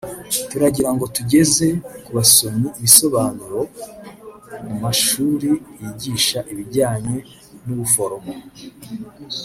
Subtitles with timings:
[0.49, 1.67] turagira ngo tugeze
[2.03, 3.59] ku basomyi ibisobanuro
[4.65, 5.49] ku mashuri
[5.81, 7.17] yigisha ibijyanye
[7.65, 8.33] n’ubuforomo